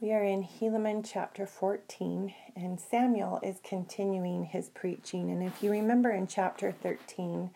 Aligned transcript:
We 0.00 0.12
are 0.12 0.22
in 0.22 0.44
Helaman 0.44 1.04
chapter 1.04 1.44
14, 1.44 2.32
and 2.54 2.78
Samuel 2.78 3.40
is 3.42 3.58
continuing 3.64 4.44
his 4.44 4.68
preaching. 4.68 5.28
And 5.28 5.42
if 5.42 5.60
you 5.60 5.72
remember 5.72 6.12
in 6.12 6.28
chapter 6.28 6.70
13, 6.70 7.50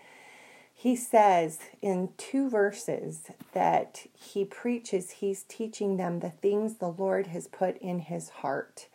he 0.74 0.96
says 0.96 1.60
in 1.80 2.08
two 2.16 2.50
verses 2.50 3.30
that 3.52 4.06
he 4.12 4.44
preaches, 4.44 5.10
he's 5.12 5.44
teaching 5.44 5.98
them 5.98 6.18
the 6.18 6.30
things 6.30 6.78
the 6.78 6.88
Lord 6.88 7.29
has 7.29 7.46
put 7.46 7.79
in 7.79 8.00
his 8.00 8.30
heart. 8.30 8.88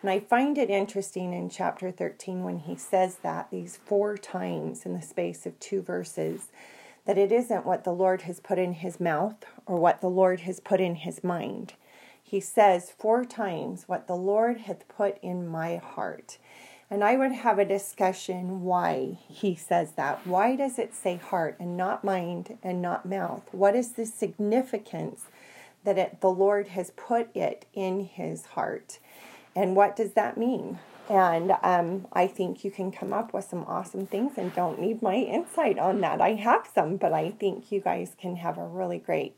And 0.00 0.08
I 0.08 0.18
find 0.18 0.56
it 0.56 0.70
interesting 0.70 1.34
in 1.34 1.50
chapter 1.50 1.90
13 1.90 2.44
when 2.44 2.60
he 2.60 2.76
says 2.76 3.16
that 3.16 3.50
these 3.50 3.76
four 3.76 4.16
times 4.16 4.86
in 4.86 4.94
the 4.94 5.02
space 5.02 5.44
of 5.44 5.60
two 5.60 5.82
verses 5.82 6.50
that 7.04 7.18
it 7.18 7.30
isn't 7.30 7.66
what 7.66 7.84
the 7.84 7.92
Lord 7.92 8.22
has 8.22 8.40
put 8.40 8.58
in 8.58 8.72
his 8.72 8.98
mouth 8.98 9.44
or 9.66 9.76
what 9.76 10.00
the 10.00 10.08
Lord 10.08 10.40
has 10.40 10.60
put 10.60 10.80
in 10.80 10.94
his 10.94 11.22
mind 11.22 11.74
he 12.28 12.40
says 12.40 12.90
four 12.90 13.24
times, 13.24 13.84
What 13.86 14.08
the 14.08 14.16
Lord 14.16 14.58
hath 14.62 14.88
put 14.88 15.16
in 15.22 15.46
my 15.46 15.76
heart. 15.76 16.38
And 16.90 17.04
I 17.04 17.16
would 17.16 17.30
have 17.30 17.58
a 17.60 17.64
discussion 17.64 18.62
why 18.62 19.18
he 19.28 19.54
says 19.54 19.92
that. 19.92 20.26
Why 20.26 20.56
does 20.56 20.76
it 20.76 20.92
say 20.92 21.16
heart 21.16 21.56
and 21.60 21.76
not 21.76 22.02
mind 22.02 22.58
and 22.64 22.82
not 22.82 23.06
mouth? 23.06 23.42
What 23.52 23.76
is 23.76 23.92
the 23.92 24.06
significance 24.06 25.26
that 25.84 25.98
it, 25.98 26.20
the 26.20 26.30
Lord 26.30 26.68
has 26.68 26.90
put 26.90 27.34
it 27.34 27.64
in 27.72 28.00
his 28.00 28.46
heart? 28.46 28.98
And 29.54 29.76
what 29.76 29.94
does 29.94 30.12
that 30.14 30.36
mean? 30.36 30.80
And 31.08 31.52
um, 31.62 32.08
I 32.12 32.26
think 32.26 32.64
you 32.64 32.72
can 32.72 32.90
come 32.90 33.12
up 33.12 33.32
with 33.32 33.44
some 33.44 33.64
awesome 33.68 34.06
things 34.06 34.32
and 34.36 34.52
don't 34.52 34.80
need 34.80 35.00
my 35.00 35.14
insight 35.14 35.78
on 35.78 36.00
that. 36.00 36.20
I 36.20 36.32
have 36.32 36.68
some, 36.74 36.96
but 36.96 37.12
I 37.12 37.30
think 37.30 37.70
you 37.70 37.80
guys 37.80 38.16
can 38.20 38.36
have 38.36 38.58
a 38.58 38.66
really 38.66 38.98
great 38.98 39.36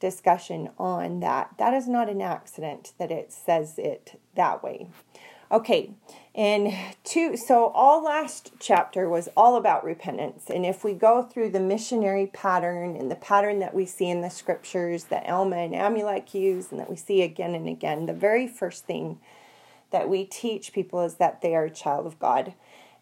discussion 0.00 0.70
on 0.78 1.20
that. 1.20 1.54
That 1.58 1.74
is 1.74 1.88
not 1.88 2.08
an 2.08 2.20
accident 2.20 2.92
that 2.98 3.10
it 3.10 3.32
says 3.32 3.78
it 3.78 4.20
that 4.34 4.62
way. 4.62 4.88
Okay, 5.50 5.92
and 6.34 6.74
two, 7.04 7.34
so 7.36 7.68
all 7.68 8.04
last 8.04 8.52
chapter 8.60 9.08
was 9.08 9.30
all 9.34 9.56
about 9.56 9.82
repentance. 9.82 10.44
And 10.50 10.66
if 10.66 10.84
we 10.84 10.92
go 10.92 11.22
through 11.22 11.50
the 11.50 11.60
missionary 11.60 12.26
pattern 12.26 12.94
and 12.94 13.10
the 13.10 13.16
pattern 13.16 13.58
that 13.60 13.74
we 13.74 13.86
see 13.86 14.10
in 14.10 14.20
the 14.20 14.28
scriptures 14.28 15.04
that 15.04 15.26
Alma 15.26 15.56
and 15.56 15.72
Amulek 15.72 16.34
use 16.34 16.70
and 16.70 16.78
that 16.78 16.90
we 16.90 16.96
see 16.96 17.22
again 17.22 17.54
and 17.54 17.66
again, 17.66 18.04
the 18.04 18.12
very 18.12 18.46
first 18.46 18.84
thing 18.84 19.20
that 19.90 20.10
we 20.10 20.24
teach 20.24 20.74
people 20.74 21.00
is 21.00 21.14
that 21.14 21.40
they 21.40 21.56
are 21.56 21.64
a 21.64 21.70
child 21.70 22.06
of 22.06 22.18
God. 22.18 22.52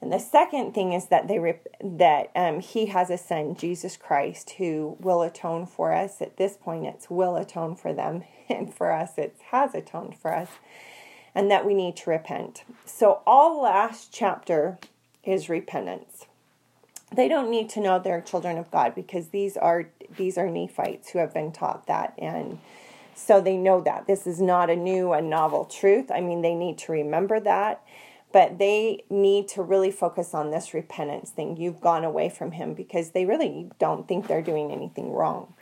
And 0.01 0.13
the 0.13 0.19
second 0.19 0.73
thing 0.73 0.93
is 0.93 1.07
that 1.07 1.27
they 1.27 1.39
rep- 1.39 1.67
that 1.83 2.31
um, 2.37 2.61
he 2.61 2.87
has 2.87 3.11
a 3.11 3.17
son, 3.17 3.57
Jesus 3.57 3.97
Christ, 3.97 4.51
who 4.59 4.97
will 5.01 5.23
atone 5.23 5.67
for 5.67 5.93
us. 5.93 6.21
At 6.21 6.37
this 6.37 6.57
point, 6.57 6.87
it's 6.87 7.09
will 7.09 7.37
atone 7.37 7.77
for 7.77 7.93
them, 7.93 8.25
and 8.49 8.73
for 8.73 8.93
us, 8.93 9.17
it 9.17 9.37
has 9.51 9.75
atoned 9.75 10.17
for 10.17 10.35
us, 10.35 10.49
and 11.35 11.51
that 11.51 11.65
we 11.65 11.75
need 11.75 11.97
to 11.97 12.11
repent. 12.11 12.65
So 12.85 13.23
all 13.27 13.63
last 13.63 14.13
chapter 14.13 14.79
is 15.25 15.49
repentance. 15.49 16.27
They 17.15 17.29
don't 17.29 17.51
need 17.51 17.71
to 17.71 17.81
know 17.81 17.99
they're 17.99 18.21
children 18.21 18.59
of 18.59 18.71
God 18.71 18.95
because 18.95 19.29
these 19.29 19.57
are 19.57 19.89
these 20.17 20.37
are 20.37 20.51
Nephites 20.51 21.11
who 21.11 21.19
have 21.19 21.33
been 21.33 21.53
taught 21.53 21.87
that 21.87 22.15
and 22.19 22.59
so 23.15 23.41
they 23.41 23.57
know 23.57 23.81
that 23.81 24.07
this 24.07 24.27
is 24.27 24.41
not 24.41 24.69
a 24.69 24.77
new 24.77 25.13
and 25.13 25.31
novel 25.31 25.65
truth. 25.65 26.11
I 26.11 26.21
mean, 26.21 26.43
they 26.43 26.55
need 26.55 26.77
to 26.79 26.93
remember 26.93 27.41
that 27.41 27.83
but 28.37 28.59
they 28.59 29.03
need 29.09 29.49
to 29.49 29.63
really 29.63 29.91
focus 29.91 30.35
on 30.35 30.51
this 30.51 30.75
repentance 30.75 31.31
thing. 31.31 31.57
You've 31.57 31.81
gone 31.81 32.05
away 32.05 32.29
from 32.29 32.51
him 32.51 32.75
because 32.75 33.13
they 33.13 33.25
really 33.25 33.71
don't 33.79 34.07
think 34.07 34.27
they're 34.27 34.43
doing 34.43 34.71
anything 34.71 35.11
wrong. 35.11 35.55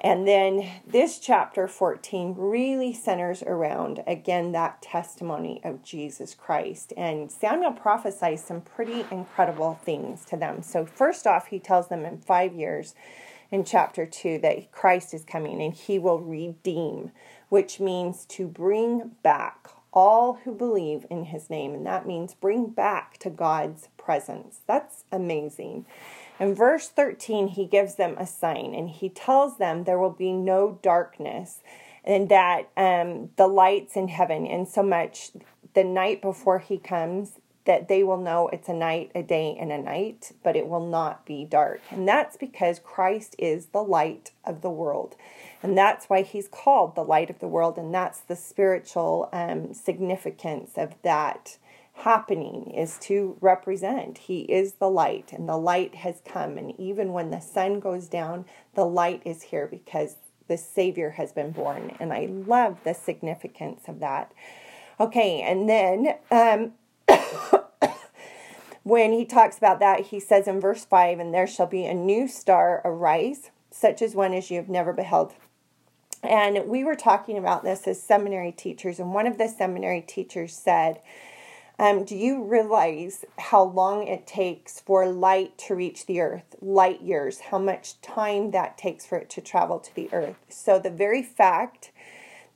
And 0.00 0.28
then 0.28 0.64
this 0.86 1.18
chapter 1.18 1.66
14 1.66 2.36
really 2.38 2.92
centers 2.92 3.42
around, 3.42 4.04
again, 4.06 4.52
that 4.52 4.80
testimony 4.80 5.60
of 5.64 5.82
Jesus 5.82 6.36
Christ. 6.36 6.92
And 6.96 7.32
Samuel 7.32 7.72
prophesies 7.72 8.44
some 8.44 8.60
pretty 8.60 9.04
incredible 9.10 9.80
things 9.84 10.24
to 10.26 10.36
them. 10.36 10.62
So, 10.62 10.86
first 10.86 11.26
off, 11.26 11.48
he 11.48 11.58
tells 11.58 11.88
them 11.88 12.04
in 12.04 12.18
five 12.18 12.54
years 12.54 12.94
in 13.50 13.64
chapter 13.64 14.06
2 14.06 14.38
that 14.38 14.70
Christ 14.70 15.14
is 15.14 15.24
coming 15.24 15.60
and 15.60 15.74
he 15.74 15.98
will 15.98 16.20
redeem, 16.20 17.10
which 17.48 17.80
means 17.80 18.24
to 18.26 18.46
bring 18.46 19.16
back 19.24 19.70
all 19.92 20.40
who 20.44 20.54
believe 20.54 21.06
in 21.10 21.24
his 21.24 21.50
name. 21.50 21.74
And 21.74 21.86
that 21.86 22.06
means 22.06 22.34
bring 22.34 22.66
back 22.66 23.18
to 23.18 23.30
God's 23.30 23.88
presence. 23.96 24.60
That's 24.66 25.04
amazing. 25.10 25.86
In 26.38 26.54
verse 26.54 26.88
13, 26.88 27.48
he 27.48 27.66
gives 27.66 27.96
them 27.96 28.16
a 28.18 28.26
sign 28.26 28.74
and 28.74 28.88
he 28.88 29.08
tells 29.08 29.58
them 29.58 29.84
there 29.84 29.98
will 29.98 30.10
be 30.10 30.32
no 30.32 30.78
darkness 30.82 31.60
and 32.04 32.28
that 32.28 32.68
um, 32.76 33.30
the 33.36 33.46
lights 33.46 33.96
in 33.96 34.08
heaven, 34.08 34.46
and 34.46 34.66
so 34.66 34.82
much 34.82 35.32
the 35.74 35.84
night 35.84 36.22
before 36.22 36.58
he 36.58 36.78
comes, 36.78 37.32
that 37.66 37.88
they 37.88 38.02
will 38.02 38.16
know 38.16 38.48
it's 38.48 38.68
a 38.68 38.74
night, 38.74 39.10
a 39.14 39.22
day, 39.22 39.56
and 39.58 39.70
a 39.70 39.78
night, 39.78 40.32
but 40.42 40.56
it 40.56 40.66
will 40.66 40.86
not 40.86 41.26
be 41.26 41.44
dark. 41.44 41.80
And 41.90 42.08
that's 42.08 42.36
because 42.36 42.78
Christ 42.78 43.36
is 43.38 43.66
the 43.66 43.82
light 43.82 44.32
of 44.44 44.62
the 44.62 44.70
world. 44.70 45.16
And 45.62 45.76
that's 45.76 46.06
why 46.06 46.22
he's 46.22 46.48
called 46.48 46.94
the 46.94 47.04
light 47.04 47.28
of 47.28 47.38
the 47.38 47.48
world. 47.48 47.76
And 47.76 47.92
that's 47.92 48.20
the 48.20 48.36
spiritual 48.36 49.28
um, 49.32 49.74
significance 49.74 50.72
of 50.76 50.94
that 51.02 51.58
happening 52.00 52.70
is 52.70 52.98
to 52.98 53.36
represent 53.40 54.16
he 54.16 54.40
is 54.42 54.74
the 54.74 54.88
light 54.88 55.32
and 55.32 55.46
the 55.46 55.56
light 55.56 55.96
has 55.96 56.22
come 56.24 56.56
and 56.56 56.78
even 56.80 57.12
when 57.12 57.30
the 57.30 57.40
sun 57.40 57.78
goes 57.78 58.08
down 58.08 58.44
the 58.74 58.86
light 58.86 59.20
is 59.26 59.42
here 59.42 59.66
because 59.66 60.16
the 60.48 60.56
savior 60.56 61.10
has 61.10 61.30
been 61.32 61.50
born 61.50 61.94
and 62.00 62.10
i 62.10 62.26
love 62.46 62.78
the 62.84 62.94
significance 62.94 63.82
of 63.86 64.00
that 64.00 64.32
okay 64.98 65.42
and 65.42 65.68
then 65.68 66.14
um, 66.30 66.72
when 68.82 69.12
he 69.12 69.24
talks 69.24 69.58
about 69.58 69.80
that 69.80 70.06
he 70.06 70.20
says 70.20 70.46
in 70.46 70.60
verse 70.60 70.84
5 70.84 71.18
and 71.18 71.32
there 71.32 71.46
shall 71.46 71.66
be 71.66 71.84
a 71.84 71.94
new 71.94 72.26
star 72.28 72.80
arise 72.84 73.50
such 73.70 74.02
as 74.02 74.14
one 74.14 74.34
as 74.34 74.50
you 74.50 74.56
have 74.56 74.68
never 74.68 74.92
beheld 74.92 75.34
and 76.22 76.66
we 76.66 76.84
were 76.84 76.96
talking 76.96 77.38
about 77.38 77.64
this 77.64 77.86
as 77.88 78.02
seminary 78.02 78.52
teachers, 78.52 78.98
and 78.98 79.14
one 79.14 79.26
of 79.26 79.38
the 79.38 79.48
seminary 79.48 80.02
teachers 80.02 80.54
said, 80.54 81.00
um, 81.78 82.04
Do 82.04 82.14
you 82.14 82.44
realize 82.44 83.24
how 83.38 83.62
long 83.62 84.06
it 84.06 84.26
takes 84.26 84.80
for 84.80 85.06
light 85.06 85.56
to 85.58 85.74
reach 85.74 86.04
the 86.04 86.20
earth? 86.20 86.56
Light 86.60 87.00
years, 87.00 87.40
how 87.40 87.58
much 87.58 88.00
time 88.02 88.50
that 88.50 88.76
takes 88.76 89.06
for 89.06 89.16
it 89.16 89.30
to 89.30 89.40
travel 89.40 89.78
to 89.78 89.94
the 89.94 90.10
earth. 90.12 90.36
So, 90.50 90.78
the 90.78 90.90
very 90.90 91.22
fact 91.22 91.89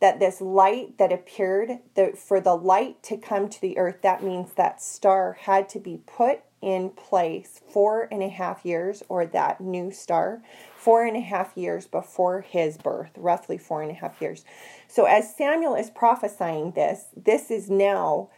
that 0.04 0.20
this 0.20 0.42
light 0.42 0.98
that 0.98 1.10
appeared, 1.10 1.78
the, 1.94 2.12
for 2.14 2.38
the 2.38 2.54
light 2.54 3.02
to 3.02 3.16
come 3.16 3.48
to 3.48 3.58
the 3.58 3.78
earth, 3.78 4.02
that 4.02 4.22
means 4.22 4.52
that 4.52 4.82
star 4.82 5.38
had 5.40 5.66
to 5.66 5.80
be 5.80 5.98
put 6.04 6.40
in 6.60 6.90
place 6.90 7.62
four 7.72 8.06
and 8.12 8.22
a 8.22 8.28
half 8.28 8.66
years, 8.66 9.02
or 9.08 9.24
that 9.24 9.62
new 9.62 9.90
star, 9.90 10.42
four 10.76 11.06
and 11.06 11.16
a 11.16 11.20
half 11.20 11.56
years 11.56 11.86
before 11.86 12.42
his 12.42 12.76
birth, 12.76 13.12
roughly 13.16 13.56
four 13.56 13.80
and 13.80 13.90
a 13.90 13.94
half 13.94 14.20
years. 14.20 14.44
So, 14.88 15.06
as 15.06 15.34
Samuel 15.34 15.74
is 15.74 15.88
prophesying 15.88 16.72
this, 16.72 17.06
this 17.16 17.50
is 17.50 17.70
now 17.70 18.28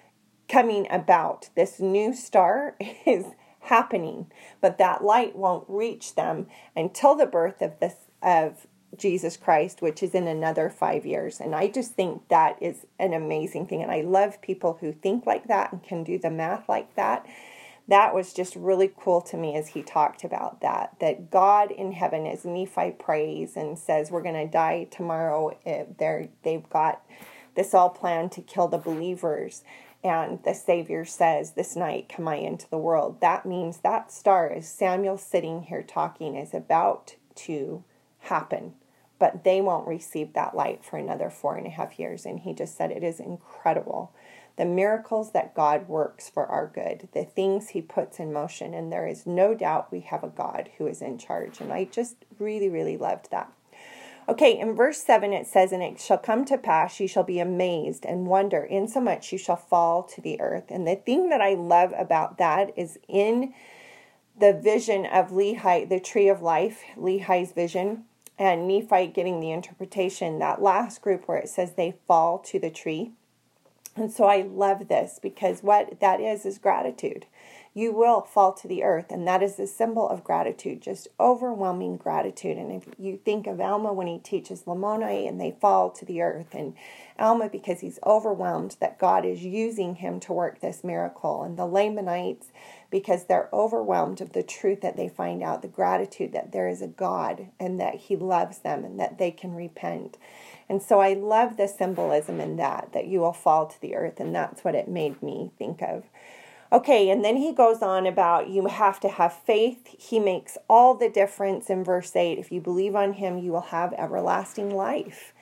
coming 0.49 0.87
about. 0.89 1.51
This 1.57 1.81
new 1.81 2.15
star 2.15 2.77
is 3.05 3.25
happening, 3.59 4.31
but 4.61 4.79
that 4.79 5.03
light 5.03 5.35
won't 5.35 5.65
reach 5.67 6.15
them 6.15 6.47
until 6.77 7.17
the 7.17 7.27
birth 7.27 7.61
of 7.61 7.81
this 7.81 7.97
of 8.23 8.69
Jesus 8.99 9.37
Christ, 9.37 9.83
which 9.83 10.03
is 10.03 10.15
in 10.15 10.27
another 10.27 10.71
five 10.71 11.07
years. 11.07 11.41
And 11.41 11.55
I 11.55 11.69
just 11.69 11.95
think 11.95 12.29
that 12.29 12.61
is 12.63 12.87
an 12.99 13.13
amazing 13.13 13.67
thing. 13.67 13.83
And 13.83 13.91
I 13.91 14.03
love 14.03 14.43
people 14.43 14.79
who 14.81 14.93
think 14.93 15.27
like 15.27 15.49
that 15.49 15.73
and 15.73 15.83
can 15.83 16.05
do 16.05 16.19
the 16.19 16.31
math 16.31 16.69
like 16.69 16.95
that 16.97 17.27
that 17.89 18.15
was 18.15 18.33
just 18.33 18.57
really 18.57 18.93
cool 18.99 19.21
to 19.21 19.37
me 19.37 19.55
as 19.55 19.69
he 19.69 19.83
talked 19.83 20.25
about 20.25 20.61
that 20.61 20.95
that 21.01 21.31
god 21.31 21.71
in 21.71 21.93
heaven 21.93 22.27
as 22.27 22.45
nephi 22.45 22.91
prays 22.93 23.57
and 23.57 23.79
says 23.79 24.11
we're 24.11 24.23
going 24.23 24.35
to 24.35 24.51
die 24.51 24.87
tomorrow 24.91 25.57
eh, 25.65 25.85
they're, 25.99 26.29
they've 26.43 26.69
got 26.69 27.03
this 27.55 27.75
all 27.75 27.91
planned 27.91 28.33
to 28.33 28.43
kill 28.43 28.69
the 28.69 28.79
believers 28.79 29.63
and 30.05 30.43
the 30.45 30.55
savior 30.55 31.05
says 31.05 31.53
this 31.53 31.77
night 31.77 32.09
come 32.09 32.29
i 32.29 32.37
into 32.37 32.69
the 32.71 32.79
world 32.79 33.21
that 33.21 33.47
means 33.47 33.79
that 33.79 34.11
star 34.11 34.51
as 34.51 34.69
samuel 34.69 35.19
sitting 35.19 35.63
here 35.63 35.83
talking 35.83 36.35
is 36.37 36.53
about 36.53 37.15
to 37.35 37.85
happen 38.21 38.75
but 39.19 39.45
they 39.45 39.61
won't 39.61 39.89
receive 39.89 40.33
that 40.33 40.55
light 40.55 40.85
for 40.85 40.99
another 40.99 41.31
four 41.31 41.57
and 41.57 41.67
a 41.67 41.71
half 41.71 41.99
years 41.99 42.27
and 42.27 42.41
he 42.41 42.53
just 42.53 42.77
said 42.77 42.91
it 42.91 43.03
is 43.03 43.21
incredible 43.21 44.13
the 44.57 44.65
miracles 44.65 45.33
that 45.33 45.55
God 45.55 45.87
works 45.87 46.31
for 46.31 46.47
our 46.47 46.67
good, 46.67 47.09
the 47.13 47.25
things 47.25 47.71
He 47.71 47.83
puts 47.83 48.19
in 48.19 48.33
motion. 48.33 48.73
And 48.73 48.91
there 48.91 49.07
is 49.07 49.27
no 49.27 49.55
doubt 49.55 49.93
we 49.93 50.01
have 50.01 50.25
a 50.25 50.29
God 50.29 50.71
who 50.79 50.87
is 50.87 51.03
in 51.03 51.19
charge. 51.19 51.61
And 51.61 51.73
I 51.73 51.85
just 51.85 52.17
really, 52.39 52.69
really 52.69 52.97
loved 52.97 53.31
that. 53.31 53.53
Okay, 54.29 54.59
in 54.59 54.75
verse 54.75 54.99
7 55.05 55.33
it 55.33 55.47
says, 55.47 55.73
And 55.73 55.83
it 55.83 56.01
shall 56.01 56.19
come 56.19 56.45
to 56.47 56.59
pass, 56.59 56.99
you 56.99 57.07
shall 57.07 57.23
be 57.23 57.39
amazed 57.39 58.05
and 58.05 58.27
wonder, 58.27 58.65
insomuch 58.65 59.31
you 59.31 59.39
shall 59.39 59.57
fall 59.57 60.03
to 60.03 60.21
the 60.21 60.41
earth. 60.41 60.65
And 60.69 60.87
the 60.87 60.97
thing 60.97 61.29
that 61.29 61.41
I 61.41 61.55
love 61.55 61.93
about 61.97 62.39
that 62.39 62.73
is 62.77 62.99
in 63.07 63.55
the 64.39 64.53
vision 64.53 65.07
of 65.07 65.31
Lehi, 65.31 65.89
the 65.89 66.01
tree 66.01 66.29
of 66.29 66.43
life, 66.43 66.83
Lehi's 66.97 67.53
vision, 67.53 68.05
and 68.39 68.69
Nephi 68.69 69.07
getting 69.07 69.41
the 69.41 69.51
interpretation, 69.51 70.39
that 70.39 70.63
last 70.63 71.01
group 71.01 71.27
where 71.27 71.39
it 71.39 71.49
says 71.49 71.73
they 71.73 71.97
fall 72.07 72.39
to 72.41 72.59
the 72.59 72.71
tree. 72.71 73.13
And 73.95 74.13
so 74.13 74.25
I 74.25 74.43
love 74.43 74.89
this 74.89 75.19
because 75.23 75.63
what 75.63 76.01
that 76.01 76.21
is 76.21 76.45
is 76.45 76.59
gratitude 76.59 77.27
you 77.77 77.93
will 77.93 78.23
fall 78.23 78.55
to 78.55 78.67
the 78.67 78.83
earth. 78.83 79.11
And 79.11 79.29
that 79.29 79.43
is 79.43 79.59
a 79.59 79.67
symbol 79.67 80.09
of 80.09 80.25
gratitude, 80.25 80.81
just 80.81 81.09
overwhelming 81.21 81.99
gratitude. 81.99 82.57
And 82.57 82.73
if 82.73 82.89
you 82.99 83.21
think 83.23 83.47
of 83.47 83.61
Alma 83.61 83.93
when 83.93 84.07
he 84.07 84.19
teaches 84.19 84.63
Lamoni 84.63 85.29
and 85.29 85.39
they 85.39 85.59
fall 85.61 85.91
to 85.91 86.07
the 86.07 86.23
earth, 86.23 86.55
and 86.55 86.73
Alma 87.19 87.51
because 87.51 87.81
he's 87.81 87.99
overwhelmed 88.03 88.79
that 88.81 88.99
God 88.99 89.27
is 89.27 89.45
using 89.45 89.97
him 89.97 90.21
to 90.21 90.33
work 90.33 90.61
this 90.61 90.83
miracle, 90.83 91.43
and 91.43 91.59
the 91.59 91.67
Lamanites 91.67 92.47
because 92.91 93.27
they're 93.27 93.51
overwhelmed 93.53 94.23
of 94.23 94.33
the 94.33 94.43
truth 94.43 94.81
that 94.81 94.97
they 94.97 95.11
find 95.11 95.43
out, 95.43 95.61
the 95.61 95.69
gratitude 95.69 96.33
that 96.33 96.53
there 96.53 96.69
is 96.69 96.81
a 96.81 96.87
God 96.87 97.49
and 97.61 97.79
that 97.79 97.97
he 97.97 98.17
loves 98.17 98.61
them 98.61 98.87
and 98.87 98.99
that 98.99 99.19
they 99.19 99.31
can 99.31 99.55
repent. 99.55 100.17
And 100.67 100.81
so 100.81 101.01
I 101.01 101.13
love 101.13 101.59
the 101.59 101.69
symbolism 101.69 102.41
in 102.41 102.57
that, 102.57 102.95
that 102.95 103.07
you 103.07 103.21
will 103.21 103.35
fall 103.35 103.67
to 103.67 103.81
the 103.83 103.97
earth. 103.97 104.19
And 104.19 104.35
that's 104.35 104.65
what 104.65 104.75
it 104.75 104.89
made 104.89 105.23
me 105.23 105.51
think 105.59 105.83
of. 105.83 106.05
Okay, 106.73 107.11
and 107.11 107.25
then 107.25 107.37
he 107.37 107.53
goes 107.53 107.81
on 107.81 108.07
about 108.07 108.49
you 108.49 108.67
have 108.67 108.99
to 109.01 109.09
have 109.09 109.33
faith. 109.33 109.87
He 109.99 110.19
makes 110.19 110.59
all 110.69 110.95
the 110.95 111.09
difference 111.09 111.71
in 111.71 111.85
verse 111.85 112.15
8. 112.17 112.39
If 112.39 112.51
you 112.51 112.61
believe 112.61 112.97
on 112.97 113.15
him, 113.15 113.39
you 113.39 113.53
will 113.53 113.61
have 113.61 113.93
everlasting 113.93 114.75
life. 114.75 115.33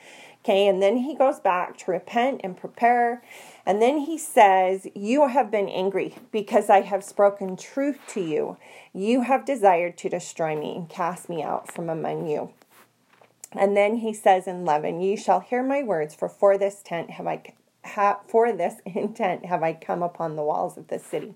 Okay, 0.44 0.69
and 0.69 0.82
then 0.82 0.99
he 0.99 1.15
goes 1.15 1.41
back 1.41 1.79
to 1.79 1.91
repent 1.91 2.43
and 2.44 2.55
prepare. 2.55 3.23
And 3.65 3.81
then 3.81 4.00
he 4.00 4.19
says, 4.19 4.87
You 4.94 5.26
have 5.29 5.50
been 5.50 5.71
angry 5.71 6.17
because 6.31 6.69
I 6.69 6.82
have 6.82 7.03
spoken 7.03 7.56
truth 7.56 7.99
to 8.09 8.21
you. 8.21 8.59
You 8.93 9.23
have 9.23 9.47
desired 9.47 9.97
to 9.99 10.11
destroy 10.11 10.55
me 10.55 10.76
and 10.76 10.88
cast 10.91 11.31
me 11.31 11.43
out 11.43 11.73
from 11.73 11.88
among 11.88 12.26
you. 12.26 12.53
And 13.53 13.75
then 13.75 13.97
he 13.97 14.12
says 14.12 14.47
in 14.47 14.56
11, 14.56 15.00
You 15.00 15.17
shall 15.17 15.41
hear 15.41 15.62
my 15.62 15.82
words, 15.82 16.15
for 16.15 16.29
for 16.29 16.59
this 16.59 16.82
tent 16.85 17.12
have 17.12 17.26
I 17.26 17.55
ha- 17.85 18.21
for 18.27 18.53
this 18.53 18.75
intent 18.87 19.47
have 19.47 19.63
I 19.63 19.75
come 19.75 20.03
upon 20.03 20.37
the 20.37 20.43
walls 20.43 20.77
of 20.77 20.89
this 20.89 21.05
city. 21.05 21.35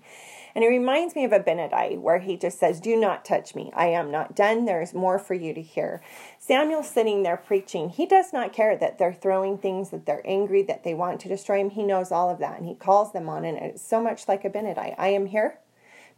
And 0.55 0.63
it 0.63 0.67
reminds 0.67 1.15
me 1.15 1.23
of 1.25 1.31
Abinadi, 1.31 1.99
where 1.99 2.19
he 2.19 2.35
just 2.35 2.59
says, 2.59 2.79
Do 2.79 2.95
not 2.99 3.23
touch 3.23 3.53
me. 3.53 3.71
I 3.75 3.87
am 3.87 4.11
not 4.11 4.35
done. 4.35 4.65
There 4.65 4.81
is 4.81 4.93
more 4.93 5.19
for 5.19 5.35
you 5.35 5.53
to 5.53 5.61
hear. 5.61 6.01
Samuel's 6.39 6.89
sitting 6.89 7.23
there 7.23 7.37
preaching. 7.37 7.89
He 7.89 8.05
does 8.05 8.33
not 8.33 8.51
care 8.51 8.75
that 8.75 8.97
they're 8.97 9.13
throwing 9.13 9.57
things, 9.57 9.91
that 9.91 10.05
they're 10.05 10.25
angry, 10.25 10.63
that 10.63 10.83
they 10.83 10.93
want 10.93 11.19
to 11.21 11.29
destroy 11.29 11.59
him. 11.59 11.69
He 11.69 11.83
knows 11.83 12.11
all 12.11 12.29
of 12.29 12.39
that. 12.39 12.57
And 12.57 12.67
he 12.67 12.73
calls 12.73 13.13
them 13.13 13.29
on. 13.29 13.45
And 13.45 13.57
it's 13.57 13.81
so 13.81 14.01
much 14.01 14.27
like 14.27 14.43
Abinadi. 14.43 14.95
I 14.97 15.09
am 15.09 15.27
here 15.27 15.59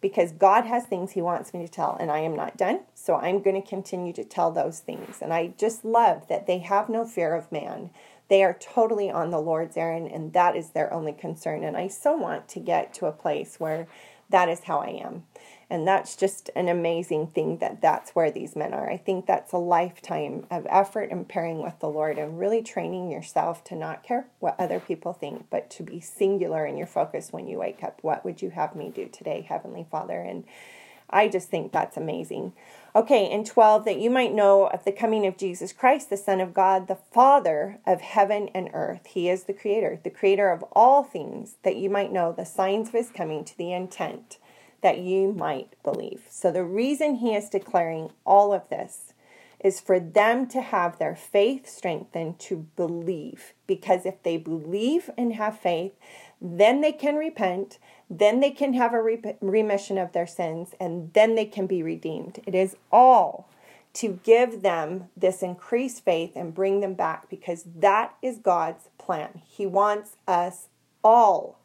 because 0.01 0.31
God 0.31 0.65
has 0.65 0.85
things 0.85 1.11
He 1.11 1.21
wants 1.21 1.53
me 1.53 1.61
to 1.65 1.71
tell, 1.71 1.95
and 1.99 2.11
I 2.11 2.19
am 2.19 2.35
not 2.35 2.57
done. 2.57 2.81
So 2.95 3.15
I'm 3.15 3.41
going 3.41 3.61
to 3.61 3.67
continue 3.67 4.11
to 4.13 4.23
tell 4.23 4.51
those 4.51 4.79
things. 4.79 5.19
And 5.21 5.31
I 5.31 5.53
just 5.57 5.85
love 5.85 6.27
that 6.27 6.47
they 6.47 6.57
have 6.59 6.89
no 6.89 7.05
fear 7.05 7.35
of 7.35 7.51
man. 7.51 7.91
They 8.31 8.45
are 8.45 8.57
totally 8.61 9.11
on 9.11 9.29
the 9.29 9.41
Lord's 9.41 9.75
errand, 9.75 10.07
and 10.09 10.31
that 10.31 10.55
is 10.55 10.69
their 10.69 10.93
only 10.93 11.11
concern. 11.11 11.65
And 11.65 11.75
I 11.75 11.89
so 11.89 12.15
want 12.15 12.47
to 12.47 12.61
get 12.61 12.93
to 12.93 13.07
a 13.07 13.11
place 13.11 13.59
where 13.59 13.89
that 14.29 14.47
is 14.47 14.61
how 14.61 14.79
I 14.79 15.01
am. 15.03 15.25
And 15.69 15.85
that's 15.85 16.15
just 16.15 16.49
an 16.55 16.69
amazing 16.69 17.27
thing 17.27 17.57
that 17.57 17.81
that's 17.81 18.11
where 18.11 18.31
these 18.31 18.55
men 18.55 18.73
are. 18.73 18.89
I 18.89 18.95
think 18.95 19.25
that's 19.25 19.51
a 19.51 19.57
lifetime 19.57 20.45
of 20.49 20.65
effort 20.69 21.11
and 21.11 21.27
pairing 21.27 21.61
with 21.61 21.77
the 21.81 21.89
Lord 21.89 22.17
and 22.17 22.39
really 22.39 22.63
training 22.63 23.11
yourself 23.11 23.65
to 23.65 23.75
not 23.75 24.01
care 24.01 24.27
what 24.39 24.57
other 24.57 24.79
people 24.79 25.11
think, 25.11 25.47
but 25.49 25.69
to 25.71 25.83
be 25.83 25.99
singular 25.99 26.65
in 26.65 26.77
your 26.77 26.87
focus 26.87 27.33
when 27.33 27.47
you 27.47 27.57
wake 27.57 27.83
up. 27.83 27.99
What 28.01 28.23
would 28.23 28.41
you 28.41 28.51
have 28.51 28.77
me 28.77 28.93
do 28.95 29.09
today, 29.11 29.41
Heavenly 29.41 29.85
Father? 29.91 30.21
And 30.21 30.45
I 31.09 31.27
just 31.27 31.49
think 31.49 31.73
that's 31.73 31.97
amazing. 31.97 32.53
Okay, 32.93 33.31
in 33.31 33.45
12, 33.45 33.85
that 33.85 33.99
you 34.01 34.09
might 34.09 34.33
know 34.33 34.67
of 34.67 34.83
the 34.83 34.91
coming 34.91 35.25
of 35.25 35.37
Jesus 35.37 35.71
Christ, 35.71 36.09
the 36.09 36.17
Son 36.17 36.41
of 36.41 36.53
God, 36.53 36.89
the 36.89 36.97
Father 37.13 37.79
of 37.87 38.01
heaven 38.01 38.49
and 38.53 38.69
earth. 38.73 39.05
He 39.05 39.29
is 39.29 39.45
the 39.45 39.53
Creator, 39.53 40.01
the 40.03 40.09
Creator 40.09 40.49
of 40.49 40.63
all 40.73 41.01
things, 41.01 41.55
that 41.63 41.77
you 41.77 41.89
might 41.89 42.11
know 42.11 42.33
the 42.33 42.45
signs 42.45 42.89
of 42.89 42.93
His 42.93 43.09
coming 43.09 43.45
to 43.45 43.57
the 43.57 43.71
intent 43.71 44.39
that 44.81 44.97
you 44.97 45.31
might 45.31 45.81
believe. 45.83 46.23
So, 46.29 46.51
the 46.51 46.65
reason 46.65 47.15
He 47.15 47.33
is 47.33 47.47
declaring 47.47 48.11
all 48.25 48.51
of 48.51 48.67
this 48.67 49.13
is 49.63 49.79
for 49.79 49.97
them 49.97 50.45
to 50.47 50.59
have 50.59 50.97
their 50.97 51.15
faith 51.15 51.69
strengthened 51.69 52.39
to 52.39 52.67
believe. 52.75 53.53
Because 53.67 54.05
if 54.05 54.21
they 54.23 54.35
believe 54.35 55.09
and 55.17 55.33
have 55.33 55.57
faith, 55.57 55.93
then 56.41 56.81
they 56.81 56.91
can 56.91 57.15
repent, 57.15 57.77
then 58.09 58.39
they 58.39 58.51
can 58.51 58.73
have 58.73 58.93
a 58.93 59.35
remission 59.41 59.97
of 59.97 60.11
their 60.11 60.27
sins, 60.27 60.73
and 60.79 61.13
then 61.13 61.35
they 61.35 61.45
can 61.45 61.67
be 61.67 61.83
redeemed. 61.83 62.39
It 62.47 62.55
is 62.55 62.75
all 62.91 63.47
to 63.93 64.19
give 64.23 64.61
them 64.61 65.09
this 65.15 65.43
increased 65.43 66.03
faith 66.03 66.31
and 66.35 66.55
bring 66.55 66.79
them 66.79 66.93
back 66.93 67.29
because 67.29 67.65
that 67.75 68.15
is 68.21 68.37
God's 68.37 68.89
plan. 68.97 69.41
He 69.45 69.65
wants 69.65 70.15
us 70.27 70.67
all. 71.03 71.57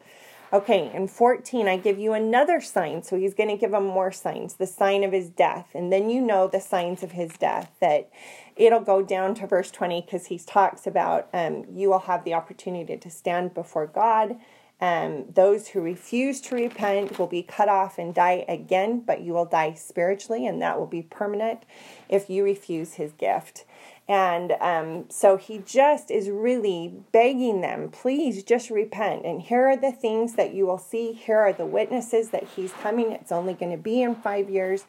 Okay, 0.53 0.91
in 0.95 1.09
14, 1.09 1.67
I 1.67 1.77
give 1.77 1.99
you 1.99 2.13
another 2.13 2.61
sign. 2.61 3.03
So 3.03 3.17
he's 3.19 3.35
going 3.35 3.49
to 3.49 3.57
give 3.57 3.73
them 3.73 3.85
more 3.85 4.13
signs 4.13 4.55
the 4.55 4.67
sign 4.67 5.03
of 5.03 5.13
his 5.13 5.29
death. 5.29 5.69
And 5.75 5.93
then 5.93 6.09
you 6.09 6.21
know 6.21 6.47
the 6.47 6.61
signs 6.61 7.03
of 7.03 7.13
his 7.13 7.33
death 7.33 7.71
that 7.81 8.11
it'll 8.55 8.81
go 8.81 9.03
down 9.03 9.35
to 9.37 9.47
verse 9.47 9.71
20 9.71 10.03
because 10.03 10.27
he 10.27 10.39
talks 10.39 10.87
about 10.87 11.29
um, 11.33 11.65
you 11.73 11.91
will 11.91 12.01
have 12.01 12.25
the 12.25 12.35
opportunity 12.35 12.97
to 12.97 13.11
stand 13.11 13.55
before 13.55 13.87
God 13.87 14.37
um, 14.81 15.25
those 15.33 15.69
who 15.69 15.81
refuse 15.81 16.41
to 16.43 16.55
repent 16.55 17.19
will 17.19 17.27
be 17.27 17.43
cut 17.43 17.69
off 17.69 17.99
and 17.99 18.15
die 18.15 18.45
again, 18.47 19.01
but 19.01 19.23
you 19.23 19.33
will 19.33 19.47
die 19.47 19.75
spiritually, 19.75 20.47
and 20.47 20.61
that 20.61 20.79
will 20.79 20.87
be 20.87 21.03
permanent 21.03 21.63
if 22.09 22.29
you 22.29 22.45
refuse 22.45 22.95
his 22.95 23.13
gift. 23.13 23.65
And 24.09 24.53
um, 24.61 25.07
so 25.09 25.37
he 25.37 25.59
just 25.59 26.11
is 26.11 26.31
really 26.31 26.95
begging 27.11 27.61
them, 27.61 27.91
please 27.91 28.45
just 28.45 28.71
repent. 28.71 29.25
And 29.25 29.43
here 29.43 29.67
are 29.67 29.77
the 29.77 29.91
things 29.91 30.35
that 30.35 30.55
you 30.55 30.67
will 30.67 30.79
see. 30.79 31.13
Here 31.13 31.39
are 31.39 31.53
the 31.53 31.67
witnesses 31.67 32.31
that 32.31 32.45
he's 32.55 32.73
coming. 32.73 33.11
It's 33.11 33.33
only 33.33 33.55
going 33.55 33.73
to 33.73 33.83
be 33.83 34.03
in 34.03 34.15
five 34.15 34.49
years. 34.49 34.85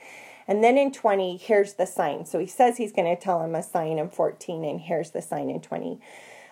And 0.48 0.63
then 0.63 0.78
in 0.78 0.92
20, 0.92 1.38
here's 1.38 1.74
the 1.74 1.86
sign. 1.86 2.25
So 2.25 2.40
he 2.40 2.45
says 2.45 2.78
he's 2.78 2.92
going 2.92 3.13
to 3.13 3.22
tell 3.22 3.44
him 3.44 3.56
a 3.56 3.63
sign 3.63 3.98
in 3.98 4.10
14, 4.10 4.63
and 4.63 4.80
here's 4.80 5.12
the 5.12 5.22
sign 5.22 5.50
in 5.50 5.62
20. 5.62 6.00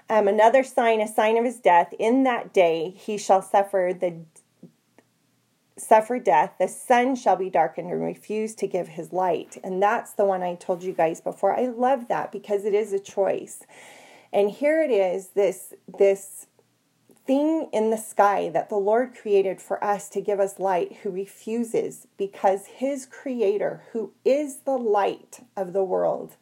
Um, 0.10 0.28
another 0.28 0.64
sign, 0.64 1.02
a 1.02 1.08
sign 1.08 1.38
of 1.38 1.46
his 1.46 1.58
death. 1.58 1.94
In 1.98 2.24
that 2.24 2.54
day 2.54 2.94
he 2.96 3.18
shall 3.18 3.42
suffer 3.42 3.92
the 4.00 4.22
suffer 5.78 6.20
death. 6.20 6.54
The 6.60 6.68
sun 6.68 7.16
shall 7.16 7.36
be 7.36 7.50
darkened 7.50 7.92
and 7.92 8.02
refuse 8.02 8.56
to 8.56 8.68
give 8.68 8.88
his 8.90 9.12
light. 9.12 9.58
And 9.64 9.82
that's 9.82 10.14
the 10.14 10.26
one 10.26 10.44
I 10.44 10.56
told 10.56 10.84
you 10.84 10.94
guys 10.94 11.22
before. 11.22 11.58
I 11.58 11.68
love 11.68 12.08
that 12.08 12.32
because 12.32 12.66
it 12.66 12.74
is 12.74 12.94
a 12.94 13.00
choice. 13.00 13.64
And 14.32 14.52
here 14.52 14.82
it 14.82 14.92
is, 14.92 15.30
this 15.30 15.74
this 15.88 16.48
thing 17.26 17.70
in 17.74 17.90
the 17.90 17.98
sky 17.98 18.50
that 18.50 18.70
the 18.70 18.76
Lord 18.76 19.16
created 19.16 19.60
for 19.60 19.84
us 19.84 20.10
to 20.10 20.22
give 20.22 20.40
us 20.40 20.60
light, 20.60 20.98
who 21.02 21.10
refuses 21.10 22.08
because 22.18 22.68
his 22.68 23.06
creator, 23.06 23.82
who 23.92 24.14
is 24.24 24.60
the 24.60 24.78
light 24.78 25.40
of 25.58 25.74
the 25.74 25.84
world, 25.84 26.36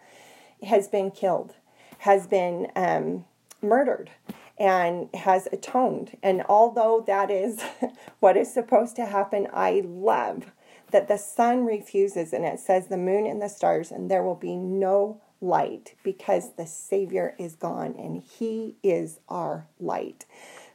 has 0.61 0.89
been 0.89 1.09
killed, 1.09 1.55
has 1.99 2.27
been 2.27 2.67
um, 2.75 3.25
murdered 3.63 4.11
and 4.57 5.09
has 5.15 5.47
atoned. 5.51 6.17
And 6.21 6.43
although 6.47 7.03
that 7.07 7.31
is 7.31 7.61
what 8.19 8.37
is 8.37 8.53
supposed 8.53 8.95
to 8.97 9.05
happen, 9.05 9.47
I 9.53 9.83
love 9.85 10.51
that 10.91 11.07
the 11.07 11.17
sun 11.17 11.65
refuses 11.65 12.33
and 12.33 12.45
it 12.45 12.59
says 12.59 12.87
the 12.87 12.97
moon 12.97 13.25
and 13.25 13.41
the 13.41 13.49
stars, 13.49 13.91
and 13.91 14.11
there 14.11 14.23
will 14.23 14.35
be 14.35 14.55
no 14.55 15.21
light 15.41 15.95
because 16.03 16.53
the 16.53 16.67
Savior 16.67 17.35
is 17.39 17.55
gone 17.55 17.95
and 17.97 18.21
He 18.21 18.75
is 18.83 19.19
our 19.27 19.67
light. 19.79 20.25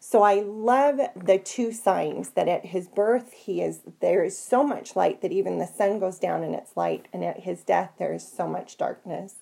So 0.00 0.22
I 0.22 0.40
love 0.40 1.00
the 1.16 1.38
two 1.38 1.72
signs 1.72 2.30
that 2.30 2.48
at 2.48 2.66
his 2.66 2.88
birth 2.88 3.32
he 3.32 3.60
is 3.60 3.80
there 4.00 4.22
is 4.22 4.38
so 4.38 4.62
much 4.62 4.94
light 4.94 5.22
that 5.22 5.32
even 5.32 5.58
the 5.58 5.66
sun 5.66 5.98
goes 5.98 6.18
down 6.18 6.44
in 6.44 6.54
its 6.54 6.76
light, 6.76 7.08
and 7.12 7.24
at 7.24 7.40
his 7.40 7.62
death 7.62 7.92
there 7.98 8.14
is 8.14 8.26
so 8.26 8.46
much 8.46 8.78
darkness. 8.78 9.36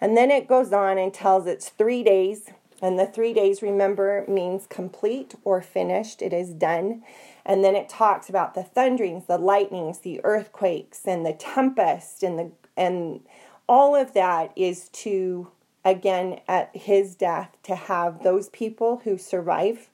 And 0.00 0.16
then 0.16 0.30
it 0.30 0.48
goes 0.48 0.72
on 0.72 0.98
and 0.98 1.12
tells 1.12 1.46
it's 1.46 1.68
three 1.68 2.02
days 2.02 2.50
and 2.82 2.98
the 2.98 3.06
three 3.06 3.32
days, 3.32 3.62
remember, 3.62 4.24
means 4.26 4.66
complete 4.66 5.36
or 5.44 5.62
finished. 5.62 6.20
It 6.20 6.32
is 6.32 6.50
done. 6.50 7.04
And 7.46 7.64
then 7.64 7.76
it 7.76 7.88
talks 7.88 8.28
about 8.28 8.54
the 8.54 8.64
thunderings, 8.64 9.26
the 9.26 9.38
lightnings, 9.38 10.00
the 10.00 10.20
earthquakes, 10.24 11.02
and 11.06 11.24
the 11.24 11.32
tempest, 11.32 12.24
and 12.24 12.38
the 12.38 12.50
and 12.76 13.20
all 13.68 13.94
of 13.94 14.14
that 14.14 14.52
is 14.56 14.88
to 14.88 15.48
again 15.84 16.40
at 16.48 16.74
his 16.74 17.14
death 17.14 17.56
to 17.62 17.76
have 17.76 18.22
those 18.22 18.48
people 18.48 19.00
who 19.04 19.16
survive 19.16 19.88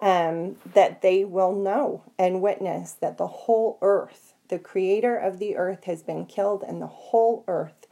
um, 0.00 0.56
that 0.74 1.00
they 1.00 1.24
will 1.24 1.54
know 1.54 2.02
and 2.18 2.42
witness 2.42 2.92
that 2.92 3.16
the 3.16 3.26
whole 3.26 3.78
earth, 3.80 4.34
the 4.48 4.58
creator 4.58 5.16
of 5.16 5.38
the 5.38 5.56
earth, 5.56 5.84
has 5.84 6.02
been 6.02 6.26
killed, 6.26 6.62
and 6.62 6.82
the 6.82 6.86
whole 6.86 7.42
earth 7.48 7.86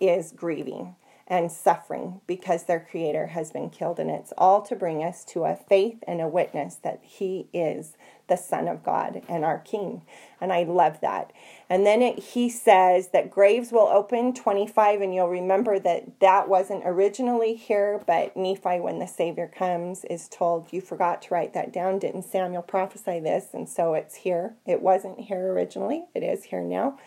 is 0.00 0.32
grieving 0.32 0.96
and 1.32 1.50
suffering 1.50 2.20
because 2.26 2.64
their 2.64 2.86
creator 2.90 3.28
has 3.28 3.50
been 3.50 3.70
killed. 3.70 3.98
And 3.98 4.10
it's 4.10 4.34
all 4.36 4.60
to 4.60 4.76
bring 4.76 5.02
us 5.02 5.24
to 5.24 5.44
a 5.44 5.56
faith 5.56 6.04
and 6.06 6.20
a 6.20 6.28
witness 6.28 6.74
that 6.84 7.00
he 7.02 7.48
is 7.54 7.96
the 8.28 8.36
Son 8.36 8.68
of 8.68 8.84
God 8.84 9.22
and 9.30 9.42
our 9.42 9.58
King. 9.60 10.02
And 10.42 10.52
I 10.52 10.64
love 10.64 11.00
that. 11.00 11.32
And 11.70 11.86
then 11.86 12.02
it, 12.02 12.18
he 12.18 12.50
says 12.50 13.08
that 13.14 13.30
graves 13.30 13.72
will 13.72 13.88
open 13.88 14.34
25, 14.34 15.00
and 15.00 15.14
you'll 15.14 15.30
remember 15.30 15.78
that 15.78 16.20
that 16.20 16.50
wasn't 16.50 16.82
originally 16.84 17.54
here, 17.54 18.02
but 18.06 18.36
Nephi, 18.36 18.80
when 18.80 18.98
the 18.98 19.06
Savior 19.06 19.48
comes, 19.48 20.04
is 20.04 20.28
told, 20.28 20.70
You 20.70 20.82
forgot 20.82 21.22
to 21.22 21.34
write 21.34 21.54
that 21.54 21.72
down. 21.72 21.98
Didn't 21.98 22.24
Samuel 22.24 22.60
prophesy 22.60 23.20
this? 23.20 23.54
And 23.54 23.66
so 23.66 23.94
it's 23.94 24.16
here. 24.16 24.54
It 24.66 24.82
wasn't 24.82 25.18
here 25.18 25.50
originally, 25.54 26.04
it 26.14 26.22
is 26.22 26.44
here 26.44 26.62
now. 26.62 26.98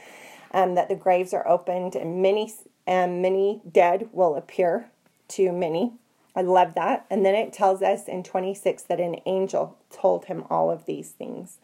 Um, 0.51 0.74
that 0.75 0.89
the 0.89 0.96
graves 0.96 1.34
are 1.34 1.48
opened 1.48 1.96
and 1.96 2.22
many 2.22 2.50
and 2.88 3.22
many 3.22 3.62
dead 3.70 4.10
will 4.12 4.36
appear 4.36 4.88
to 5.30 5.51
many. 5.51 5.94
I 6.36 6.42
love 6.42 6.75
that. 6.75 7.06
And 7.10 7.25
then 7.25 7.36
it 7.36 7.54
tells 7.54 7.82
us 7.82 8.08
in 8.08 8.24
26 8.24 8.84
that 8.84 9.00
an 9.00 9.18
angel 9.25 9.77
told 9.89 10.25
him 10.25 10.44
all 10.50 10.70
of 10.70 10.86
these 10.86 11.12
things. 11.12 11.58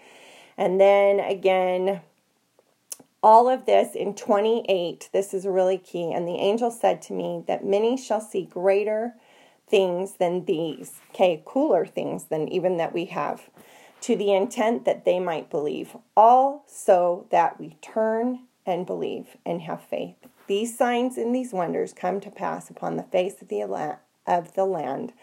And 0.57 0.79
then 0.79 1.19
again, 1.19 2.01
all 3.23 3.49
of 3.49 3.65
this 3.65 3.95
in 3.95 4.15
28, 4.15 5.09
this 5.11 5.33
is 5.33 5.45
really 5.45 5.77
key. 5.77 6.11
And 6.11 6.27
the 6.27 6.37
angel 6.37 6.71
said 6.71 7.01
to 7.03 7.13
me 7.13 7.43
that 7.47 7.65
many 7.65 7.97
shall 7.97 8.21
see 8.21 8.45
greater 8.45 9.13
things 9.67 10.13
than 10.13 10.45
these, 10.45 10.99
okay, 11.11 11.41
cooler 11.45 11.85
things 11.85 12.25
than 12.25 12.47
even 12.49 12.77
that 12.77 12.93
we 12.93 13.05
have, 13.05 13.49
to 14.01 14.15
the 14.15 14.33
intent 14.33 14.85
that 14.85 15.05
they 15.05 15.19
might 15.19 15.49
believe, 15.49 15.95
all 16.17 16.63
so 16.67 17.27
that 17.29 17.59
we 17.59 17.77
turn 17.81 18.39
and 18.65 18.85
believe 18.85 19.37
and 19.45 19.61
have 19.61 19.81
faith. 19.81 20.15
These 20.47 20.77
signs 20.77 21.17
and 21.17 21.33
these 21.33 21.53
wonders 21.53 21.93
come 21.93 22.19
to 22.21 22.31
pass 22.31 22.69
upon 22.69 22.95
the 22.95 23.03
face 23.03 23.41
of 23.41 23.47
the, 23.47 23.97
of 24.27 24.53
the 24.53 24.65
land 24.65 25.13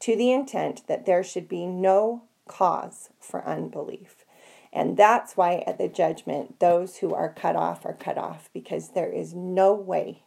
to 0.00 0.16
the 0.16 0.32
intent 0.32 0.86
that 0.86 1.06
there 1.06 1.24
should 1.24 1.48
be 1.48 1.66
no 1.66 2.22
cause 2.46 3.10
for 3.20 3.46
unbelief. 3.46 4.24
And 4.72 4.96
that's 4.96 5.36
why 5.36 5.64
at 5.66 5.78
the 5.78 5.88
judgment, 5.88 6.60
those 6.60 6.98
who 6.98 7.14
are 7.14 7.32
cut 7.32 7.56
off 7.56 7.86
are 7.86 7.94
cut 7.94 8.18
off 8.18 8.50
because 8.52 8.90
there 8.90 9.10
is 9.10 9.32
no 9.34 9.72
way 9.72 10.22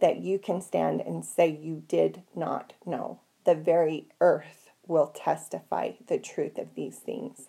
that 0.00 0.18
you 0.18 0.38
can 0.38 0.60
stand 0.60 1.00
and 1.00 1.24
say 1.24 1.48
you 1.48 1.82
did 1.88 2.22
not 2.34 2.74
know. 2.84 3.20
The 3.44 3.54
very 3.54 4.08
earth 4.20 4.70
will 4.86 5.06
testify 5.06 5.92
the 6.06 6.18
truth 6.18 6.58
of 6.58 6.74
these 6.74 6.98
things. 6.98 7.48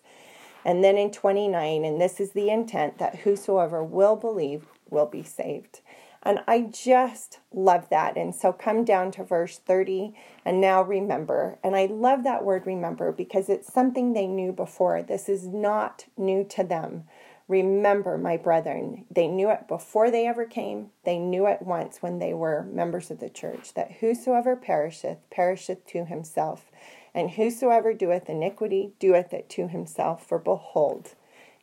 And 0.64 0.82
then 0.82 0.96
in 0.96 1.10
29, 1.10 1.84
and 1.84 2.00
this 2.00 2.18
is 2.18 2.32
the 2.32 2.50
intent 2.50 2.98
that 2.98 3.16
whosoever 3.16 3.84
will 3.84 4.16
believe 4.16 4.66
will 4.88 5.06
be 5.06 5.22
saved. 5.22 5.80
And 6.22 6.40
I 6.46 6.62
just 6.62 7.40
love 7.52 7.88
that. 7.90 8.16
And 8.16 8.34
so 8.34 8.52
come 8.52 8.84
down 8.84 9.10
to 9.12 9.24
verse 9.24 9.58
30 9.58 10.14
and 10.44 10.60
now 10.60 10.82
remember. 10.82 11.58
And 11.62 11.76
I 11.76 11.86
love 11.86 12.24
that 12.24 12.44
word 12.44 12.66
remember 12.66 13.12
because 13.12 13.48
it's 13.48 13.72
something 13.72 14.12
they 14.12 14.26
knew 14.26 14.52
before. 14.52 15.02
This 15.02 15.28
is 15.28 15.46
not 15.46 16.06
new 16.16 16.44
to 16.50 16.64
them. 16.64 17.04
Remember, 17.48 18.18
my 18.18 18.36
brethren, 18.36 19.04
they 19.08 19.28
knew 19.28 19.50
it 19.50 19.68
before 19.68 20.10
they 20.10 20.26
ever 20.26 20.46
came. 20.46 20.90
They 21.04 21.18
knew 21.18 21.46
it 21.46 21.62
once 21.62 22.02
when 22.02 22.18
they 22.18 22.34
were 22.34 22.64
members 22.64 23.10
of 23.10 23.20
the 23.20 23.30
church 23.30 23.74
that 23.74 23.92
whosoever 24.00 24.56
perisheth, 24.56 25.18
perisheth 25.30 25.86
to 25.86 26.04
himself. 26.06 26.72
And 27.14 27.30
whosoever 27.30 27.94
doeth 27.94 28.28
iniquity, 28.28 28.94
doeth 28.98 29.32
it 29.32 29.48
to 29.50 29.68
himself. 29.68 30.26
For 30.26 30.40
behold, 30.40 31.14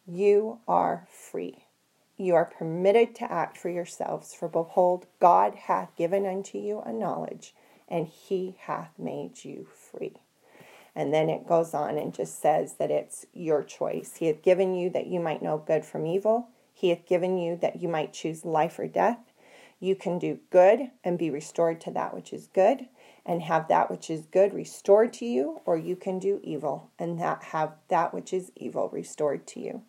you 0.07 0.60
are 0.67 1.05
free. 1.10 1.62
You 2.17 2.36
are 2.36 2.46
permitted 2.46 3.15
to 3.15 3.32
act 3.32 3.58
for 3.58 3.70
yourselves, 3.70 4.34
for 4.34 4.48
behold, 4.48 5.08
God 5.20 5.55
hath 5.55 5.96
given 5.96 6.25
unto 6.25 6.58
you 6.58 6.82
a 6.82 6.93
knowledge, 6.93 7.55
and 7.88 8.08
he 8.08 8.55
hath 8.62 8.91
made 9.00 9.43
you 9.43 9.67
free. 9.74 10.17
And 10.96 11.12
then 11.12 11.27
it 11.27 11.48
goes 11.48 11.74
on 11.74 11.98
and 11.98 12.13
just 12.13 12.39
says 12.39 12.75
that 12.75 12.91
it's 12.91 13.25
your 13.34 13.63
choice. 13.63 14.17
He 14.17 14.27
hath 14.27 14.43
given 14.43 14.75
you 14.75 14.91
that 14.91 15.08
you 15.08 15.20
might 15.20 15.41
know 15.41 15.58
good 15.58 15.86
from 15.86 16.05
evil. 16.05 16.50
He 16.72 16.89
hath 16.89 17.08
given 17.08 17.38
you 17.38 17.55
that 17.58 17.82
you 17.82 17.88
might 17.89 18.13
choose 18.13 18.46
life 18.46 18.77
or 18.77 18.88
death. 18.88 19.20
You 19.79 19.96
can 19.96 20.20
do 20.20 20.39
good 20.51 20.91
and 21.03 21.17
be 21.17 21.32
restored 21.32 21.82
to 21.82 21.91
that 21.91 22.13
which 22.13 22.32
is 22.32 22.48
good, 22.48 22.88
and 23.25 23.41
have 23.41 23.67
that 23.70 23.89
which 23.89 24.10
is 24.10 24.27
good 24.27 24.53
restored 24.53 25.13
to 25.13 25.25
you, 25.25 25.62
or 25.65 25.77
you 25.77 25.96
can 25.96 26.20
do 26.20 26.39
evil 26.43 26.91
and 27.00 27.20
that 27.20 27.43
have 27.46 27.74
that 27.89 28.13
which 28.13 28.32
is 28.32 28.51
evil 28.55 28.89
restored 28.93 29.48
to 29.48 29.60
you. 29.60 29.82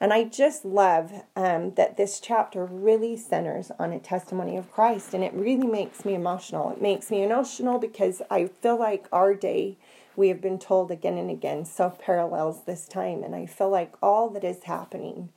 And 0.00 0.12
I 0.12 0.24
just 0.24 0.64
love 0.64 1.12
um, 1.34 1.74
that 1.74 1.96
this 1.96 2.20
chapter 2.20 2.64
really 2.64 3.16
centers 3.16 3.72
on 3.80 3.92
a 3.92 3.98
testimony 3.98 4.56
of 4.56 4.70
Christ, 4.70 5.12
and 5.12 5.24
it 5.24 5.34
really 5.34 5.66
makes 5.66 6.04
me 6.04 6.14
emotional. 6.14 6.70
It 6.70 6.80
makes 6.80 7.10
me 7.10 7.24
emotional 7.24 7.78
because 7.78 8.22
I 8.30 8.46
feel 8.62 8.78
like 8.78 9.08
our 9.10 9.34
day, 9.34 9.76
we 10.14 10.28
have 10.28 10.40
been 10.40 10.58
told 10.58 10.92
again 10.92 11.18
and 11.18 11.30
again, 11.30 11.64
so 11.64 11.90
parallels 11.90 12.64
this 12.64 12.86
time. 12.86 13.24
And 13.24 13.34
I 13.34 13.46
feel 13.46 13.70
like 13.70 13.94
all 14.00 14.30
that 14.30 14.44
is 14.44 14.64
happening 14.64 15.30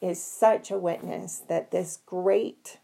is 0.00 0.22
such 0.22 0.70
a 0.70 0.78
witness 0.78 1.42
that 1.48 1.70
this 1.70 1.98
great 2.06 2.78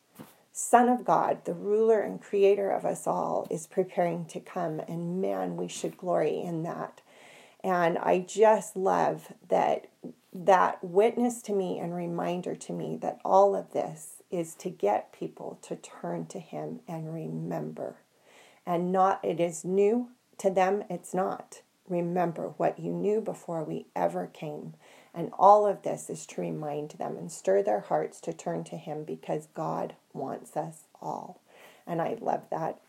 Son 0.53 0.89
of 0.89 1.05
God, 1.05 1.45
the 1.47 1.55
ruler 1.55 2.01
and 2.01 2.23
creator 2.23 2.71
of 2.71 2.85
us 2.85 3.07
all, 3.07 3.47
is 3.51 3.67
preparing 3.67 4.25
to 4.27 4.41
come. 4.41 4.81
And 4.87 5.21
man, 5.21 5.57
we 5.57 5.69
should 5.69 5.97
glory 5.97 6.41
in 6.41 6.63
that. 6.63 7.01
And 7.65 7.99
I 7.99 8.21
just 8.21 8.77
love 8.77 9.33
that 9.49 9.87
that 10.35 10.83
witness 10.83 11.41
to 11.43 11.53
me 11.53 11.79
and 11.79 11.95
reminder 11.95 12.57
to 12.57 12.73
me 12.73 12.99
that 13.01 13.21
all 13.25 13.55
of 13.55 13.73
this 13.73 14.23
is 14.31 14.55
to 14.57 14.69
get 14.69 15.13
people 15.13 15.59
to 15.63 15.77
turn 15.77 16.27
to 16.27 16.41
him 16.41 16.81
and 16.89 17.15
remember. 17.15 17.97
And 18.67 18.91
not 18.91 19.25
it 19.25 19.39
is 19.39 19.65
new 19.65 20.09
to 20.39 20.51
them, 20.51 20.83
it's 20.91 21.15
not. 21.15 21.63
Remember 21.89 22.55
what 22.57 22.81
you 22.81 22.91
knew 22.91 23.21
before 23.21 23.63
we 23.63 23.87
ever 23.95 24.27
came. 24.27 24.75
And 25.15 25.31
all 25.39 25.67
of 25.67 25.83
this 25.83 26.11
is 26.11 26.27
to 26.27 26.41
remind 26.41 26.93
them 26.93 27.17
and 27.17 27.31
stir 27.31 27.63
their 27.63 27.81
hearts 27.81 28.21
to 28.23 28.33
turn 28.33 28.65
to 28.65 28.77
him 28.77 29.05
because 29.05 29.47
God 29.55 29.95
wants 30.13 30.57
us 30.57 30.85
all. 31.01 31.41
And 31.87 32.03
I 32.03 32.17
love 32.21 32.43
that. 32.51 32.81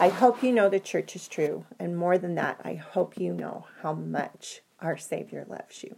I 0.00 0.08
hope 0.08 0.42
you 0.42 0.52
know 0.52 0.68
the 0.68 0.80
church 0.80 1.14
is 1.14 1.28
true. 1.28 1.66
And 1.78 1.96
more 1.96 2.18
than 2.18 2.34
that, 2.36 2.60
I 2.64 2.74
hope 2.74 3.18
you 3.18 3.32
know 3.32 3.66
how 3.82 3.92
much 3.92 4.62
our 4.80 4.96
Savior 4.96 5.44
loves 5.48 5.84
you. 5.84 5.96